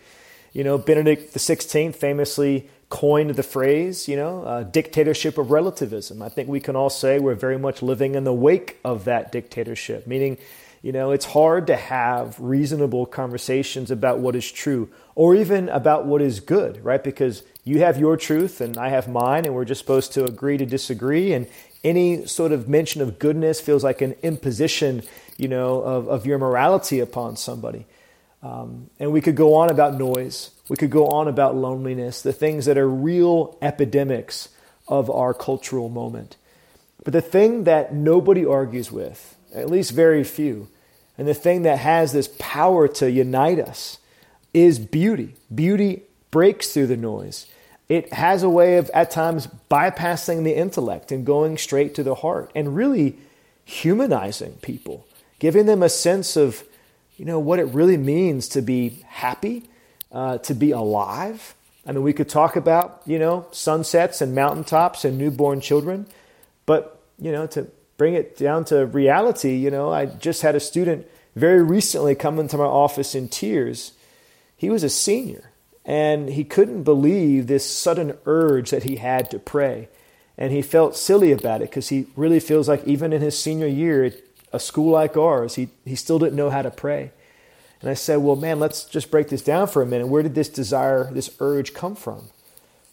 [0.56, 6.22] you know, Benedict XVI famously coined the phrase, you know, uh, dictatorship of relativism.
[6.22, 9.30] I think we can all say we're very much living in the wake of that
[9.30, 10.38] dictatorship, meaning,
[10.82, 16.06] you know, it's hard to have reasonable conversations about what is true or even about
[16.06, 17.02] what is good, right?
[17.02, 20.56] Because you have your truth and I have mine, and we're just supposed to agree
[20.58, 21.32] to disagree.
[21.32, 21.48] And
[21.82, 25.02] any sort of mention of goodness feels like an imposition,
[25.36, 27.86] you know, of, of your morality upon somebody.
[28.42, 30.50] Um, and we could go on about noise.
[30.68, 34.50] We could go on about loneliness, the things that are real epidemics
[34.88, 36.36] of our cultural moment.
[37.02, 40.68] But the thing that nobody argues with, at least very few,
[41.18, 43.98] and the thing that has this power to unite us
[44.52, 45.34] is beauty.
[45.54, 47.46] Beauty breaks through the noise.
[47.88, 52.16] It has a way of, at times, bypassing the intellect and going straight to the
[52.16, 53.16] heart and really
[53.64, 55.06] humanizing people,
[55.38, 56.64] giving them a sense of
[57.16, 59.68] you know, what it really means to be happy,
[60.12, 61.54] uh, to be alive.
[61.86, 66.06] I mean, we could talk about, you know, sunsets and mountaintops and newborn children,
[66.66, 70.60] but, you know, to bring it down to reality, you know, I just had a
[70.60, 73.92] student very recently come into my office in tears.
[74.56, 75.50] He was a senior
[75.84, 79.88] and he couldn't believe this sudden urge that he had to pray.
[80.38, 83.66] And he felt silly about it because he really feels like even in his senior
[83.66, 87.10] year, it a school like ours, he, he still didn't know how to pray.
[87.80, 90.08] And I said, Well, man, let's just break this down for a minute.
[90.08, 92.30] Where did this desire, this urge come from?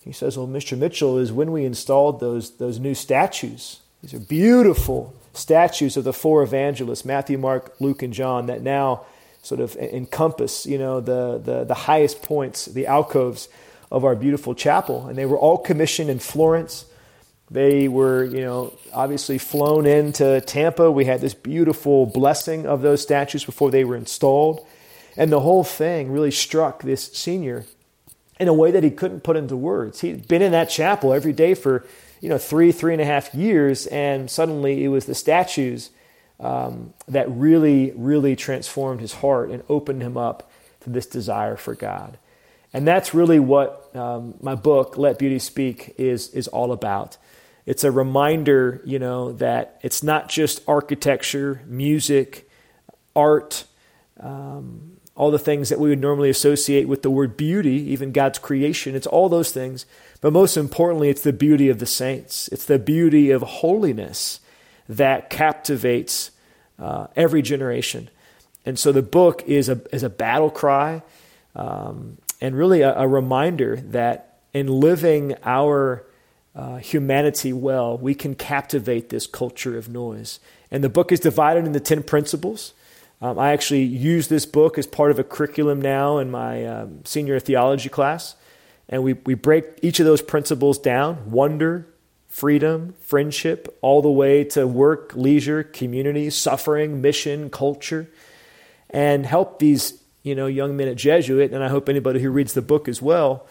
[0.04, 0.78] He says, Well, Mr.
[0.78, 3.80] Mitchell, is when we installed those, those new statues.
[4.04, 9.06] These are beautiful statues of the four evangelists, Matthew, Mark, Luke, and John, that now
[9.42, 13.50] sort of encompass, you know, the, the, the highest points, the alcoves
[13.92, 15.08] of our beautiful chapel.
[15.08, 16.86] And they were all commissioned in Florence
[17.54, 20.90] they were, you know, obviously flown into Tampa.
[20.90, 24.66] We had this beautiful blessing of those statues before they were installed.
[25.16, 27.66] And the whole thing really struck this senior
[28.40, 30.02] in a way that he couldn't put into words.
[30.02, 31.86] He'd been in that chapel every day for,
[32.24, 35.90] you know, three, three and a half years, and suddenly it was the statues
[36.40, 41.76] um, that really, really transformed his heart and opened him up to this desire for
[41.76, 42.18] God.
[42.72, 47.18] And that's really what um, my book, Let Beauty Speak, is, is all about
[47.66, 52.50] it's a reminder, you know, that it's not just architecture, music,
[53.18, 53.66] art,
[54.22, 58.40] um, all the things that we would normally associate with the word beauty, even God's
[58.40, 58.96] creation.
[58.96, 59.86] It's all those things.
[60.22, 62.48] But most importantly, it's the beauty of the saints.
[62.48, 64.40] It's the beauty of holiness
[64.90, 66.32] that captivates
[66.80, 68.10] uh, every generation.
[68.66, 71.04] And so the book is a, is a battle cry.
[71.56, 76.06] Um, and really a, a reminder that in living our
[76.56, 80.40] uh, humanity well, we can captivate this culture of noise.
[80.70, 82.74] And the book is divided into 10 principles.
[83.24, 87.06] Um, I actually use this book as part of a curriculum now in my um,
[87.06, 88.36] senior theology class.
[88.90, 91.88] And we, we break each of those principles down wonder,
[92.28, 98.10] freedom, friendship, all the way to work, leisure, community, suffering, mission, culture,
[98.90, 102.52] and help these you know young men at Jesuit, and I hope anybody who reads
[102.52, 103.48] the book as well,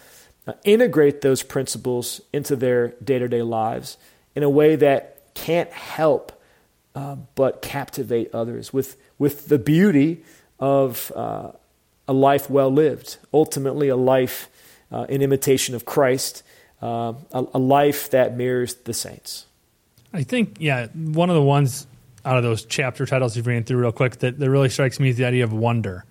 [0.47, 3.97] uh, integrate those principles into their day to day lives
[4.35, 6.39] in a way that can't help
[6.95, 10.21] uh, but captivate others with, with the beauty
[10.59, 11.53] of uh,
[12.09, 14.49] a life well lived, ultimately, a life
[14.91, 16.43] uh, in imitation of Christ,
[16.83, 19.47] uh, a, a life that mirrors the saints.
[20.13, 21.87] I think, yeah, one of the ones
[22.25, 25.11] out of those chapter titles you've ran through real quick that, that really strikes me
[25.11, 26.05] is the idea of wonder.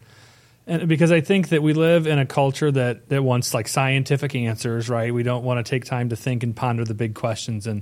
[0.66, 4.36] And because I think that we live in a culture that, that wants like scientific
[4.36, 5.14] answers, right?
[5.14, 7.68] We don't want to take time to think and ponder the big questions.
[7.68, 7.82] And,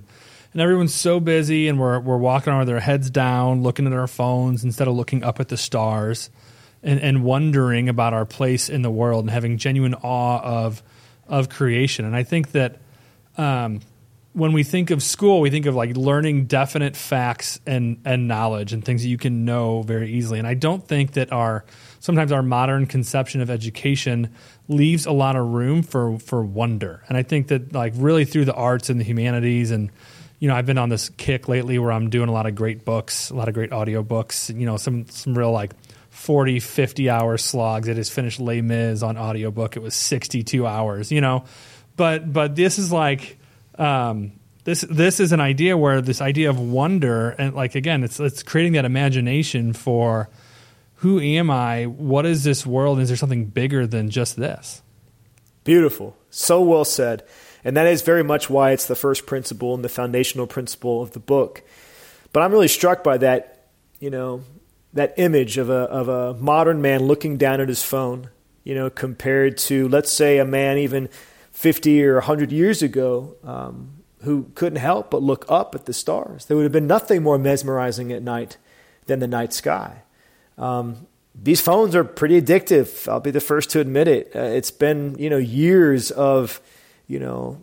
[0.53, 3.93] and everyone's so busy and we're, we're walking around with our heads down, looking at
[3.93, 6.29] our phones instead of looking up at the stars
[6.81, 10.81] and, and wondering about our place in the world and having genuine awe of,
[11.27, 12.05] of creation.
[12.05, 12.77] And I think that
[13.37, 13.81] um,
[14.33, 18.73] when we think of school, we think of like learning definite facts and, and knowledge
[18.73, 20.39] and things that you can know very easily.
[20.39, 21.65] And I don't think that our
[21.99, 24.33] sometimes our modern conception of education
[24.67, 27.03] leaves a lot of room for for wonder.
[27.07, 29.91] And I think that like really through the arts and the humanities and
[30.39, 32.85] you know, I've been on this kick lately where I'm doing a lot of great
[32.85, 35.73] books, a lot of great audio books, you know, some some real like
[36.09, 37.89] 40, 50 hour slogs.
[37.89, 39.75] I just finished Les Mis on audiobook.
[39.75, 41.43] It was 62 hours, you know.
[41.95, 43.37] But but this is like
[43.77, 44.31] um,
[44.63, 48.41] this this is an idea where this idea of wonder and like again, it's it's
[48.41, 50.29] creating that imagination for
[50.95, 51.85] who am I?
[51.85, 52.99] What is this world?
[52.99, 54.81] Is there something bigger than just this?
[55.63, 56.17] Beautiful.
[56.29, 57.23] So well said.
[57.63, 61.11] And that is very much why it's the first principle and the foundational principle of
[61.11, 61.61] the book.
[62.31, 63.67] But I'm really struck by that,
[63.99, 64.43] you know,
[64.93, 68.29] that image of a, of a modern man looking down at his phone,
[68.63, 71.09] you know, compared to, let's say, a man even
[71.51, 76.45] 50 or 100 years ago um, who couldn't help but look up at the stars.
[76.45, 78.57] There would have been nothing more mesmerizing at night
[79.05, 80.03] than the night sky.
[80.57, 83.07] Um, these phones are pretty addictive.
[83.07, 84.31] I'll be the first to admit it.
[84.35, 86.61] Uh, it's been you know years of
[87.09, 87.59] you know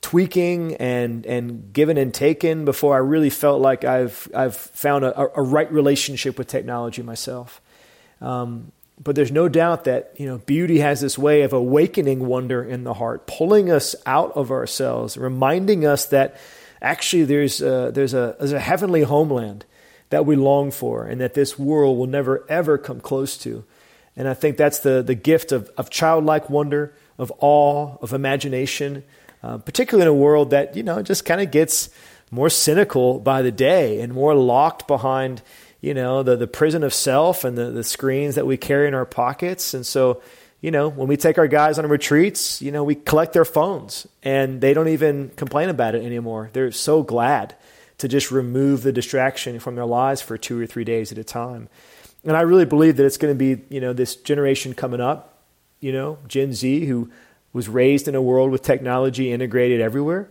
[0.00, 5.20] tweaking and and given and taken before I really felt like I've I've found a,
[5.38, 7.60] a right relationship with technology myself.
[8.22, 12.64] Um, but there's no doubt that you know beauty has this way of awakening wonder
[12.64, 16.40] in the heart, pulling us out of ourselves, reminding us that
[16.80, 19.66] actually there's a, there's a there's a heavenly homeland
[20.10, 23.64] that we long for and that this world will never, ever come close to.
[24.16, 29.02] And I think that's the, the gift of, of childlike wonder, of awe, of imagination,
[29.42, 31.90] uh, particularly in a world that, you know, just kind of gets
[32.30, 35.42] more cynical by the day and more locked behind,
[35.80, 38.94] you know, the, the prison of self and the, the screens that we carry in
[38.94, 39.74] our pockets.
[39.74, 40.22] And so,
[40.60, 44.06] you know, when we take our guys on retreats, you know, we collect their phones
[44.22, 46.50] and they don't even complain about it anymore.
[46.52, 47.54] They're so glad
[47.98, 51.24] to just remove the distraction from their lives for two or three days at a
[51.24, 51.68] time.
[52.24, 55.37] And I really believe that it's going to be, you know, this generation coming up,
[55.80, 57.10] you know, Gen Z, who
[57.52, 60.28] was raised in a world with technology integrated everywhere.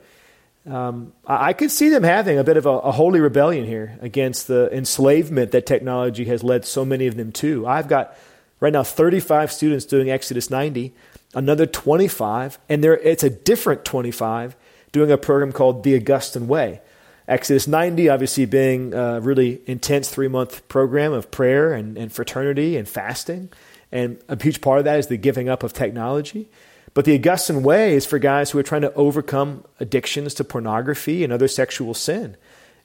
[0.66, 3.98] Um, I, I could see them having a bit of a, a holy rebellion here
[4.02, 7.66] against the enslavement that technology has led so many of them to.
[7.66, 8.16] I've got
[8.60, 10.94] right now 35 students doing Exodus 90,
[11.34, 14.56] another 25, and there it's a different 25
[14.92, 16.82] doing a program called the Augustine Way.
[17.28, 22.78] Exodus 90, obviously, being a really intense three month program of prayer and, and fraternity
[22.78, 23.50] and fasting.
[23.92, 26.50] And a huge part of that is the giving up of technology.
[26.94, 31.24] But the Augustine way is for guys who are trying to overcome addictions to pornography
[31.24, 32.36] and other sexual sin.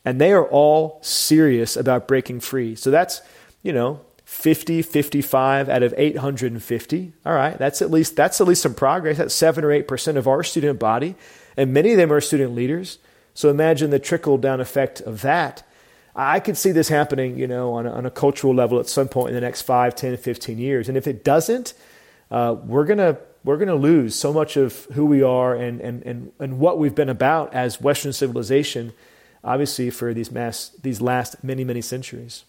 [0.05, 2.75] And they are all serious about breaking free.
[2.75, 3.23] So that's,
[3.63, 7.13] you know, 50, 55 out of 850.
[7.25, 9.19] All right, that's at least that's at least some progress.
[9.19, 11.15] That's 7 or 8% of our student body.
[11.57, 12.99] And many of them are student leaders.
[13.35, 15.63] So imagine the trickle down effect of that.
[16.15, 19.09] I could see this happening, you know, on a, on a, cultural level at some
[19.09, 20.89] point in the next 5, 10, 15 years.
[20.89, 21.73] And if it doesn't,
[22.31, 25.81] uh, we're going to we're going to lose so much of who we are and,
[25.81, 28.93] and, and, and what we've been about as Western civilization,
[29.43, 32.45] obviously, for these, mass, these last many, many centuries.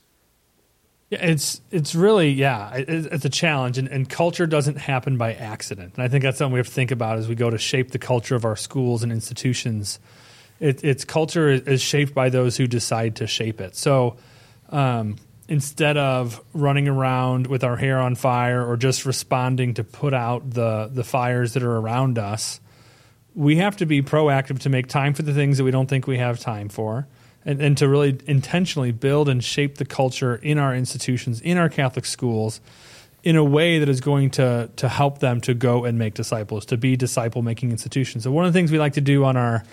[1.10, 5.94] Yeah, it's it's really yeah, it's a challenge, and, and culture doesn't happen by accident.
[5.96, 7.92] And I think that's something we have to think about as we go to shape
[7.92, 10.00] the culture of our schools and institutions
[10.60, 13.76] it, its culture is shaped by those who decide to shape it.
[13.76, 14.18] So,
[14.70, 20.14] um, instead of running around with our hair on fire or just responding to put
[20.14, 22.60] out the the fires that are around us,
[23.36, 26.08] we have to be proactive to make time for the things that we don't think
[26.08, 27.08] we have time for.
[27.46, 31.68] And, and to really intentionally build and shape the culture in our institutions, in our
[31.68, 32.62] Catholic schools,
[33.22, 36.66] in a way that is going to to help them to go and make disciples,
[36.68, 38.24] to be disciple making institutions.
[38.24, 39.66] So one of the things we like to do on our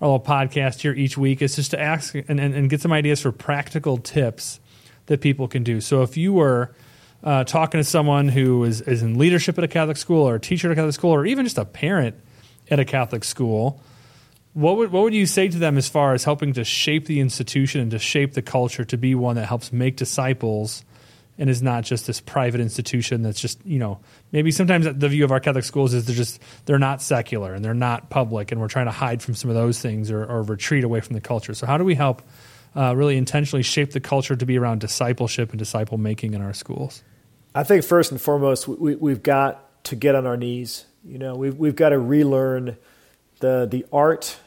[0.00, 2.92] our little podcast here each week is just to ask and, and, and get some
[2.92, 4.60] ideas for practical tips
[5.06, 5.80] that people can do.
[5.80, 6.74] So if you were
[7.24, 10.40] uh, talking to someone who is, is in leadership at a Catholic school or a
[10.40, 12.14] teacher at a Catholic school or even just a parent
[12.70, 13.82] at a Catholic school,
[14.52, 17.20] what would, what would you say to them as far as helping to shape the
[17.20, 20.84] institution and to shape the culture to be one that helps make disciples
[21.38, 24.00] and is not just this private institution that's just you know
[24.32, 27.64] maybe sometimes the view of our Catholic schools is they're just they're not secular and
[27.64, 30.42] they're not public and we're trying to hide from some of those things or, or
[30.42, 31.54] retreat away from the culture.
[31.54, 32.22] So how do we help
[32.76, 36.52] uh, really intentionally shape the culture to be around discipleship and disciple making in our
[36.52, 37.02] schools?
[37.54, 40.84] I think first and foremost we, we've got to get on our knees.
[41.04, 42.76] You know we've we've got to relearn
[43.38, 44.38] the the art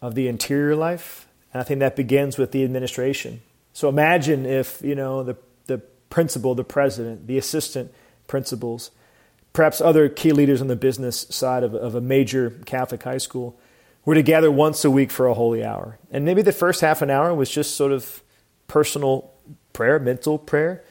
[0.00, 3.42] of the interior life, and I think that begins with the administration.
[3.72, 5.36] So imagine if you know the
[6.16, 7.92] principal, the president, the assistant
[8.26, 8.90] principals,
[9.52, 13.54] perhaps other key leaders on the business side of, of a major Catholic high school
[14.06, 15.98] were to gather once a week for a holy hour.
[16.10, 18.22] And maybe the first half an hour was just sort of
[18.66, 19.30] personal
[19.74, 20.82] prayer, mental prayer.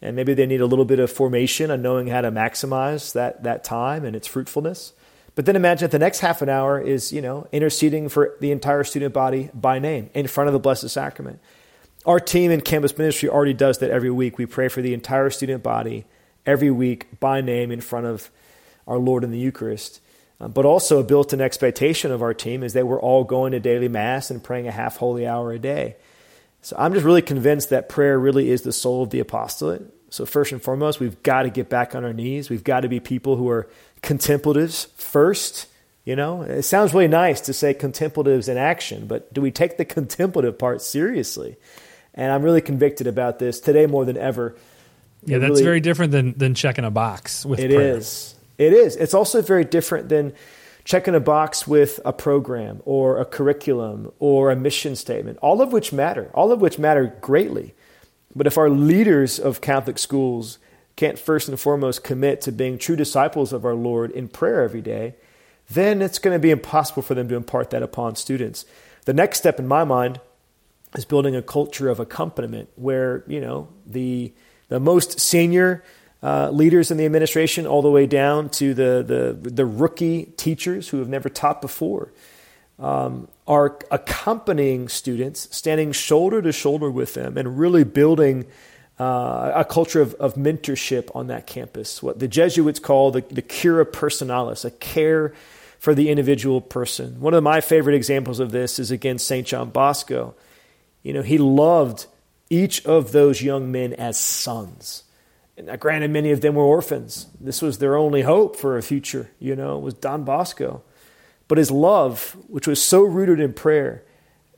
[0.00, 3.44] And maybe they need a little bit of formation on knowing how to maximize that,
[3.44, 4.94] that time and its fruitfulness.
[5.36, 8.50] But then imagine that the next half an hour is, you know, interceding for the
[8.50, 11.38] entire student body by name in front of the Blessed Sacrament.
[12.04, 14.36] Our team in campus ministry already does that every week.
[14.36, 16.04] We pray for the entire student body
[16.44, 18.28] every week by name in front of
[18.88, 20.00] our Lord in the Eucharist.
[20.40, 23.52] Uh, but also a built in expectation of our team is that we're all going
[23.52, 25.94] to daily Mass and praying a half holy hour a day.
[26.62, 29.82] So I'm just really convinced that prayer really is the soul of the apostolate.
[30.10, 32.50] So, first and foremost, we've got to get back on our knees.
[32.50, 33.68] We've got to be people who are
[34.02, 35.68] contemplatives first.
[36.04, 39.78] You know, it sounds really nice to say contemplatives in action, but do we take
[39.78, 41.56] the contemplative part seriously?
[42.14, 44.54] And I'm really convicted about this today more than ever.
[45.24, 47.96] Yeah, that's really, very different than than checking a box with It prayer.
[47.96, 48.34] is.
[48.58, 48.96] It is.
[48.96, 50.32] It's also very different than
[50.84, 55.72] checking a box with a program or a curriculum or a mission statement, all of
[55.72, 57.74] which matter, all of which matter greatly.
[58.34, 60.58] But if our leaders of Catholic schools
[60.96, 64.82] can't first and foremost commit to being true disciples of our Lord in prayer every
[64.82, 65.14] day,
[65.70, 68.64] then it's going to be impossible for them to impart that upon students.
[69.04, 70.20] The next step in my mind
[70.94, 74.32] is building a culture of accompaniment where you know the
[74.68, 75.84] the most senior
[76.22, 80.88] uh, leaders in the administration, all the way down to the the, the rookie teachers
[80.88, 82.12] who have never taught before,
[82.78, 88.46] um, are accompanying students, standing shoulder to shoulder with them, and really building.
[88.98, 93.42] Uh, a culture of, of mentorship on that campus, what the Jesuits call the, the
[93.42, 95.32] cura personalis, a care
[95.82, 97.18] for the individual person.
[97.18, 99.44] One of my favorite examples of this is again St.
[99.44, 100.36] John Bosco.
[101.02, 102.06] You know, he loved
[102.50, 105.04] each of those young men as sons.
[105.56, 107.26] And granted, many of them were orphans.
[107.40, 110.82] This was their only hope for a future, you know, was Don Bosco.
[111.48, 114.04] But his love, which was so rooted in prayer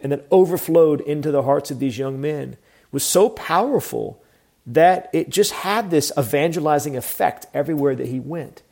[0.00, 2.56] and that overflowed into the hearts of these young men,
[2.92, 4.22] was so powerful
[4.66, 8.62] that it just had this evangelizing effect everywhere that he went.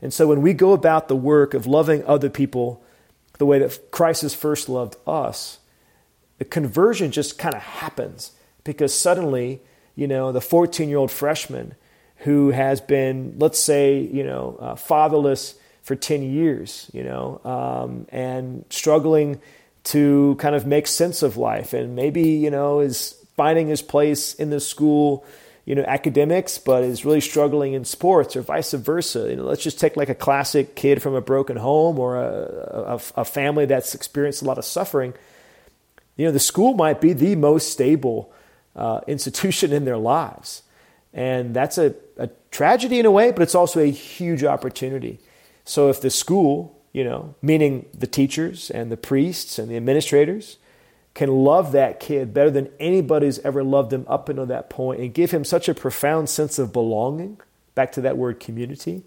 [0.00, 2.82] And so when we go about the work of loving other people
[3.38, 5.58] the way that Christ has first loved us,
[6.38, 8.32] the conversion just kind of happens
[8.64, 9.60] because suddenly,
[9.94, 11.74] you know, the 14 year old freshman
[12.18, 18.06] who has been, let's say, you know, uh, fatherless for 10 years, you know, um,
[18.10, 19.40] and struggling
[19.84, 24.34] to kind of make sense of life and maybe, you know, is finding his place
[24.34, 25.24] in the school,
[25.64, 29.28] you know, academics, but is really struggling in sports or vice versa.
[29.30, 32.98] You know, let's just take like a classic kid from a broken home or a,
[33.16, 35.14] a, a family that's experienced a lot of suffing
[36.16, 38.32] you know, the school might be the most stable
[38.74, 40.62] uh, institution in their lives.
[41.12, 45.18] And that's a, a tragedy in a way, but it's also a huge opportunity.
[45.64, 50.58] So if the school, you know, meaning the teachers and the priests and the administrators,
[51.14, 55.14] can love that kid better than anybody's ever loved him up until that point and
[55.14, 57.40] give him such a profound sense of belonging,
[57.74, 59.02] back to that word community,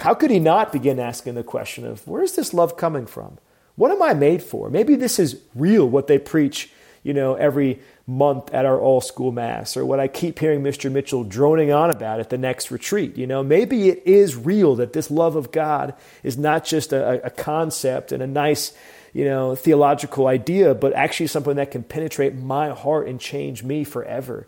[0.00, 3.38] how could he not begin asking the question of where's this love coming from?
[3.76, 4.70] What am I made for?
[4.70, 6.70] Maybe this is real, what they preach,
[7.02, 10.90] you know, every month at our all school mass, or what I keep hearing Mr.
[10.90, 13.16] Mitchell droning on about at the next retreat.
[13.16, 17.24] You know, maybe it is real that this love of God is not just a,
[17.24, 18.72] a concept and a nice,
[19.12, 23.84] you know, theological idea, but actually something that can penetrate my heart and change me
[23.84, 24.46] forever.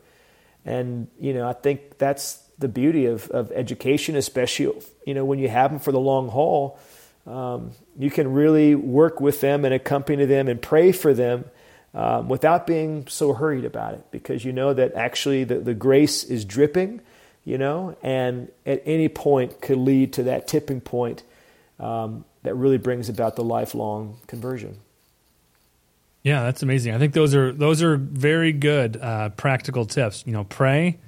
[0.65, 4.73] And, you know, I think that's the beauty of, of education, especially,
[5.07, 6.79] you know, when you have them for the long haul.
[7.29, 11.45] Um, you can really work with them and accompany them and pray for them
[11.93, 16.25] um, without being so hurried about it because you know that actually the, the grace
[16.25, 17.03] is dripping,
[17.45, 21.23] you know, and at any point could lead to that tipping point
[21.79, 24.79] um, that really brings about the lifelong conversion.
[26.23, 26.95] Yeah, that's amazing.
[26.95, 30.25] I think those are those are very good uh, practical tips.
[30.27, 30.99] You know, pray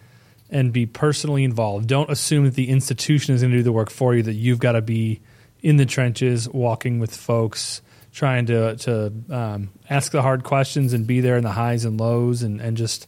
[0.50, 1.86] and be personally involved.
[1.86, 4.22] Don't assume that the institution is going to do the work for you.
[4.22, 5.20] That you've got to be
[5.62, 7.82] in the trenches, walking with folks,
[8.12, 12.00] trying to to um, ask the hard questions and be there in the highs and
[12.00, 13.06] lows, and and just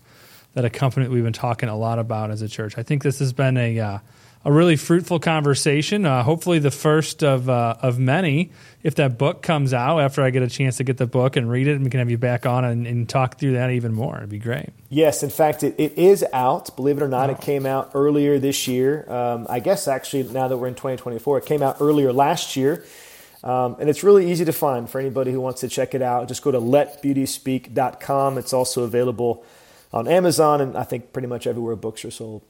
[0.54, 2.76] that accompaniment we've been talking a lot about as a church.
[2.76, 3.98] I think this has been a uh,
[4.44, 6.04] a really fruitful conversation.
[6.04, 8.50] Uh, hopefully, the first of uh, of many.
[8.82, 11.48] If that book comes out after I get a chance to get the book and
[11.48, 13.92] read it, and we can have you back on and, and talk through that even
[13.92, 14.16] more.
[14.16, 14.70] It'd be great.
[14.88, 16.74] Yes, in fact, it, it is out.
[16.74, 17.34] Believe it or not, oh.
[17.34, 19.08] it came out earlier this year.
[19.10, 22.84] Um, I guess actually, now that we're in 2024, it came out earlier last year.
[23.44, 26.28] Um, and it's really easy to find for anybody who wants to check it out.
[26.28, 28.38] Just go to letbeautyspeak.com.
[28.38, 29.44] It's also available
[29.92, 32.42] on Amazon and I think pretty much everywhere books are sold.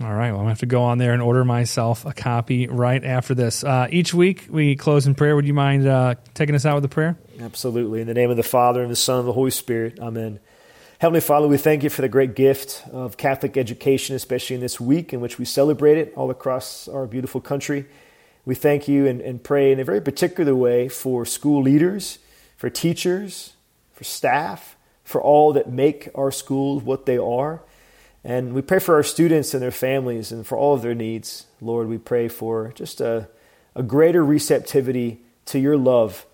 [0.00, 0.30] All right.
[0.30, 3.02] Well, I'm going to have to go on there and order myself a copy right
[3.02, 3.64] after this.
[3.64, 5.34] Uh, each week we close in prayer.
[5.34, 7.18] Would you mind uh, taking us out with a prayer?
[7.40, 8.00] Absolutely.
[8.00, 9.98] In the name of the Father, and the Son, and the Holy Spirit.
[9.98, 10.38] Amen.
[11.00, 14.80] Heavenly Father, we thank you for the great gift of Catholic education, especially in this
[14.80, 17.86] week in which we celebrate it all across our beautiful country.
[18.44, 22.18] We thank you and, and pray in a very particular way for school leaders,
[22.56, 23.54] for teachers,
[23.92, 27.62] for staff, for all that make our schools what they are.
[28.28, 31.46] And we pray for our students and their families and for all of their needs.
[31.62, 33.26] Lord, we pray for just a,
[33.74, 36.26] a greater receptivity to your love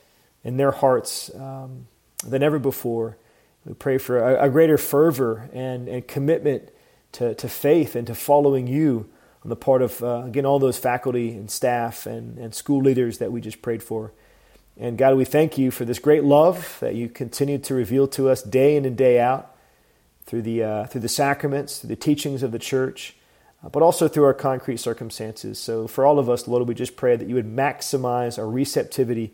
[0.42, 1.86] in their hearts um,
[2.26, 3.16] than ever before.
[3.64, 6.70] We pray for a, a greater fervor and, and commitment
[7.12, 9.08] to, to faith and to following you
[9.44, 13.18] on the part of, uh, again, all those faculty and staff and, and school leaders
[13.18, 14.12] that we just prayed for.
[14.76, 18.30] And God, we thank you for this great love that you continue to reveal to
[18.30, 19.53] us day in and day out
[20.26, 23.16] through the, uh, through the sacraments, through the teachings of the church,
[23.64, 25.58] uh, but also through our concrete circumstances.
[25.58, 29.32] So for all of us, Lord, we just pray that you would maximize our receptivity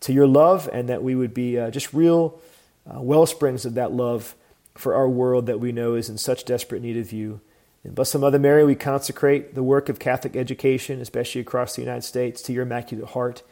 [0.00, 2.40] to your love and that we would be uh, just real
[2.86, 4.34] uh, well springs of that love
[4.74, 7.40] for our world that we know is in such desperate need of you.
[7.84, 11.82] And bless the Mother Mary, we consecrate the work of Catholic education, especially across the
[11.82, 13.42] United States, to your Immaculate Heart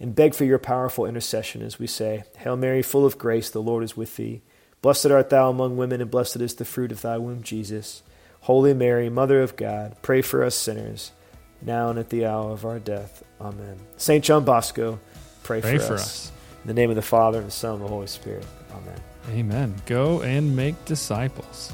[0.00, 3.60] and beg for your powerful intercession as we say, Hail Mary, full of grace, the
[3.60, 4.40] Lord is with thee.
[4.82, 8.02] Blessed art thou among women, and blessed is the fruit of thy womb, Jesus.
[8.40, 11.12] Holy Mary, Mother of God, pray for us sinners,
[11.60, 13.22] now and at the hour of our death.
[13.40, 13.76] Amen.
[13.98, 14.24] St.
[14.24, 14.98] John Bosco,
[15.42, 16.02] pray, pray for, for us.
[16.02, 16.32] us.
[16.62, 18.46] In the name of the Father, and the Son, and the Holy Spirit.
[18.72, 19.00] Amen.
[19.30, 19.74] Amen.
[19.84, 21.72] Go and make disciples.